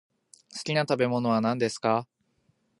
[0.53, 2.07] 好きな食べ物は何ですか。